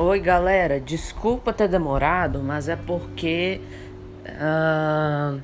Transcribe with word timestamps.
Oi, 0.00 0.20
galera. 0.20 0.78
Desculpa 0.78 1.52
ter 1.52 1.66
demorado, 1.66 2.38
mas 2.40 2.68
é 2.68 2.76
porque. 2.76 3.60
Uh, 4.28 5.42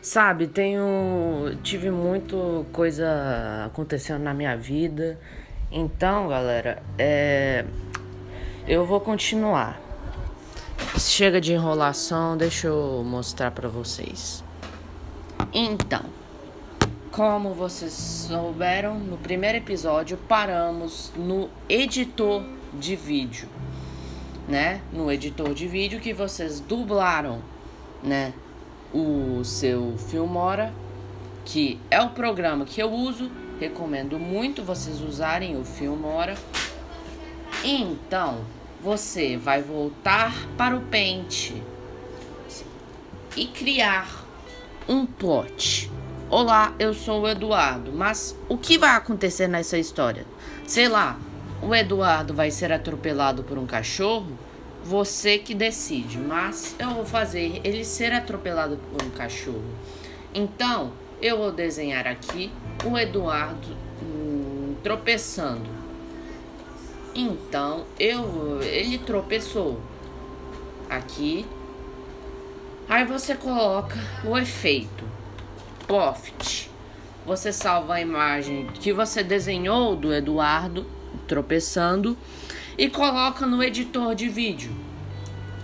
sabe, 0.00 0.46
tenho. 0.46 1.58
Tive 1.60 1.90
muito 1.90 2.64
coisa 2.72 3.64
acontecendo 3.66 4.22
na 4.22 4.32
minha 4.32 4.56
vida. 4.56 5.18
Então, 5.72 6.28
galera, 6.28 6.84
é. 6.96 7.64
Eu 8.64 8.86
vou 8.86 9.00
continuar. 9.00 9.80
Chega 10.96 11.40
de 11.40 11.52
enrolação, 11.52 12.36
deixa 12.36 12.68
eu 12.68 13.02
mostrar 13.04 13.50
pra 13.50 13.68
vocês. 13.68 14.44
Então, 15.52 16.04
como 17.12 17.52
vocês 17.52 17.92
souberam, 17.92 18.98
no 18.98 19.18
primeiro 19.18 19.58
episódio 19.58 20.16
paramos 20.16 21.12
no 21.14 21.50
editor 21.68 22.42
de 22.72 22.96
vídeo, 22.96 23.46
né? 24.48 24.80
No 24.90 25.12
editor 25.12 25.52
de 25.52 25.68
vídeo 25.68 26.00
que 26.00 26.14
vocês 26.14 26.58
dublaram, 26.58 27.42
né? 28.02 28.32
O 28.94 29.44
seu 29.44 29.94
Filmora, 29.98 30.72
que 31.44 31.78
é 31.90 32.00
o 32.00 32.08
programa 32.08 32.64
que 32.64 32.80
eu 32.80 32.90
uso, 32.90 33.30
recomendo 33.60 34.18
muito 34.18 34.62
vocês 34.62 35.02
usarem 35.02 35.60
o 35.60 35.64
Filmora. 35.64 36.34
Então, 37.62 38.38
você 38.82 39.36
vai 39.36 39.60
voltar 39.60 40.32
para 40.56 40.74
o 40.74 40.80
Paint 40.80 41.52
e 43.36 43.46
criar 43.48 44.24
um 44.88 45.04
plot. 45.04 45.90
Olá, 46.34 46.74
eu 46.78 46.94
sou 46.94 47.20
o 47.20 47.28
Eduardo, 47.28 47.92
mas 47.92 48.34
o 48.48 48.56
que 48.56 48.78
vai 48.78 48.96
acontecer 48.96 49.46
nessa 49.46 49.76
história? 49.76 50.24
Sei 50.66 50.88
lá, 50.88 51.20
o 51.60 51.74
Eduardo 51.74 52.32
vai 52.32 52.50
ser 52.50 52.72
atropelado 52.72 53.44
por 53.44 53.58
um 53.58 53.66
cachorro? 53.66 54.32
Você 54.82 55.36
que 55.36 55.54
decide, 55.54 56.16
mas 56.16 56.74
eu 56.78 56.88
vou 56.88 57.04
fazer 57.04 57.60
ele 57.62 57.84
ser 57.84 58.14
atropelado 58.14 58.78
por 58.78 59.04
um 59.04 59.10
cachorro. 59.10 59.62
Então, 60.34 60.94
eu 61.20 61.36
vou 61.36 61.52
desenhar 61.52 62.06
aqui 62.06 62.50
o 62.82 62.96
Eduardo 62.96 63.76
hum, 64.02 64.74
tropeçando. 64.82 65.68
Então, 67.14 67.84
eu 68.00 68.58
ele 68.62 68.96
tropeçou. 68.96 69.78
Aqui. 70.88 71.44
Aí 72.88 73.04
você 73.04 73.34
coloca 73.34 73.98
o 74.24 74.38
efeito. 74.38 75.11
Você 77.26 77.52
salva 77.52 77.96
a 77.96 78.00
imagem 78.00 78.66
que 78.68 78.94
você 78.94 79.22
desenhou 79.22 79.94
do 79.94 80.10
Eduardo 80.10 80.86
tropeçando 81.28 82.16
e 82.78 82.88
coloca 82.88 83.44
no 83.44 83.62
editor 83.62 84.14
de 84.14 84.26
vídeo. 84.26 84.72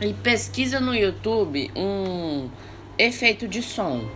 E 0.03 0.13
pesquisa 0.13 0.81
no 0.81 0.95
YouTube 0.95 1.71
um 1.75 2.51
efeito 2.99 3.49
de 3.49 3.63
som. 3.63 4.07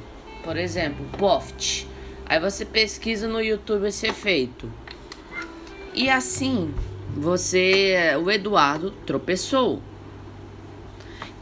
Por 0.45 0.59
exemplo, 0.59 1.03
Poft. 1.17 1.89
Aí 2.27 2.39
você 2.39 2.67
pesquisa 2.67 3.27
no 3.27 3.41
YouTube 3.41 3.89
esse 3.89 4.07
efeito. 4.07 4.71
E 5.95 6.11
assim, 6.11 6.75
você, 7.17 8.15
o 8.23 8.31
Eduardo 8.31 8.91
tropeçou. 9.07 9.81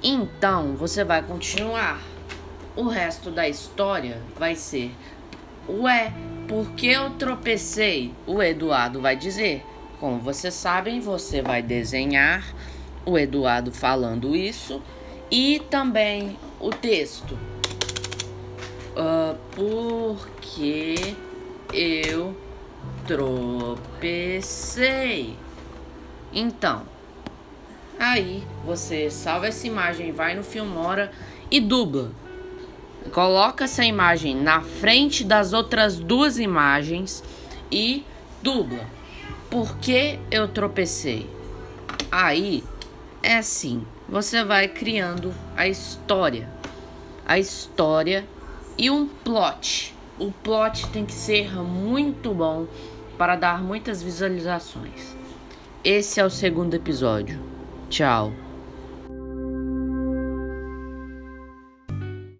Então, 0.00 0.76
você 0.76 1.02
vai 1.02 1.22
continuar. 1.22 2.00
O 2.80 2.88
resto 2.88 3.30
da 3.30 3.46
história 3.46 4.22
vai 4.38 4.56
ser: 4.56 4.90
Ué, 5.68 6.14
por 6.48 6.70
que 6.70 6.86
eu 6.86 7.10
tropecei? 7.10 8.14
O 8.26 8.42
Eduardo 8.42 9.02
vai 9.02 9.14
dizer: 9.14 9.62
como 9.98 10.18
vocês 10.18 10.54
sabem, 10.54 10.98
você 10.98 11.42
vai 11.42 11.62
desenhar 11.62 12.42
o 13.04 13.18
Eduardo 13.18 13.70
falando 13.70 14.34
isso 14.34 14.80
e 15.30 15.60
também 15.68 16.38
o 16.58 16.70
texto. 16.70 17.38
Uh, 18.96 19.36
porque 19.54 20.94
eu 21.74 22.34
tropecei. 23.06 23.76
Então, 26.32 26.84
aí 27.98 28.42
você 28.64 29.10
salva 29.10 29.48
essa 29.48 29.66
imagem, 29.66 30.12
vai 30.12 30.34
no 30.34 30.42
Filmora 30.42 31.12
e 31.50 31.60
dubla. 31.60 32.10
Coloca 33.12 33.64
essa 33.64 33.84
imagem 33.84 34.36
na 34.36 34.60
frente 34.60 35.24
das 35.24 35.52
outras 35.52 35.98
duas 35.98 36.38
imagens 36.38 37.24
e 37.70 38.04
dubla. 38.42 38.86
Por 39.50 39.76
que 39.78 40.18
eu 40.30 40.46
tropecei? 40.46 41.28
Aí 42.10 42.62
é 43.22 43.36
assim, 43.36 43.84
você 44.08 44.44
vai 44.44 44.68
criando 44.68 45.34
a 45.56 45.66
história. 45.66 46.48
A 47.26 47.38
história 47.38 48.24
e 48.78 48.90
um 48.90 49.06
plot. 49.06 49.94
O 50.18 50.30
plot 50.30 50.86
tem 50.88 51.04
que 51.04 51.12
ser 51.12 51.54
muito 51.54 52.32
bom 52.32 52.66
para 53.16 53.36
dar 53.36 53.62
muitas 53.62 54.02
visualizações. 54.02 55.16
Esse 55.84 56.20
é 56.20 56.24
o 56.24 56.30
segundo 56.30 56.74
episódio. 56.74 57.40
Tchau. 57.88 58.49